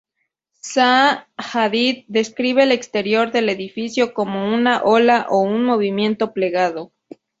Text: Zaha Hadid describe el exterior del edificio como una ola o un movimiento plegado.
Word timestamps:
Zaha 0.63 1.27
Hadid 1.37 2.05
describe 2.07 2.63
el 2.63 2.71
exterior 2.71 3.31
del 3.31 3.49
edificio 3.49 4.15
como 4.15 4.51
una 4.51 4.81
ola 4.81 5.27
o 5.29 5.41
un 5.43 5.63
movimiento 5.63 6.33
plegado. 6.33 6.91